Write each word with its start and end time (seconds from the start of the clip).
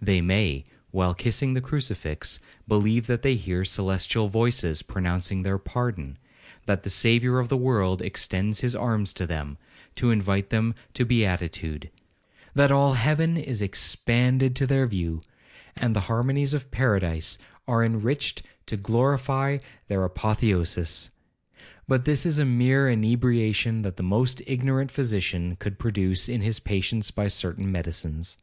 They 0.00 0.20
may, 0.20 0.62
while 0.92 1.14
kissing 1.14 1.54
the 1.54 1.60
crucifix, 1.60 2.38
believe 2.68 3.08
that 3.08 3.22
they 3.22 3.34
hear 3.34 3.64
celestial 3.64 4.28
voices 4.28 4.82
pronouncing 4.82 5.42
their 5.42 5.58
pardon; 5.58 6.16
that 6.66 6.84
the 6.84 6.88
Saviour 6.90 7.40
of 7.40 7.48
the 7.48 7.56
world 7.56 8.00
extends 8.00 8.60
his 8.60 8.76
arms 8.76 9.12
to 9.14 9.26
them, 9.26 9.58
to 9.96 10.12
invite 10.12 10.50
them 10.50 10.76
to 10.94 11.04
beatitude; 11.04 11.90
that 12.54 12.70
all 12.70 12.92
heaven 12.94 13.36
is 13.36 13.62
expanded 13.62 14.54
to 14.54 14.64
their 14.68 14.86
view, 14.86 15.22
and 15.74 15.96
the 15.96 16.02
harmonies 16.06 16.54
of 16.54 16.70
paradise 16.70 17.36
are 17.66 17.82
enriched 17.84 18.44
to 18.66 18.76
glorify 18.76 19.58
their 19.88 20.04
apotheosis. 20.04 21.10
But 21.88 22.04
this 22.04 22.24
is 22.24 22.38
a 22.38 22.44
mere 22.44 22.88
inebriation 22.88 23.82
that 23.82 23.96
the 23.96 24.04
most 24.04 24.40
ignorant 24.46 24.92
physician 24.92 25.56
could 25.56 25.80
produce 25.80 26.28
in 26.28 26.42
his 26.42 26.60
patients 26.60 27.10
by 27.10 27.26
certain 27.26 27.72
medicines. 27.72 28.36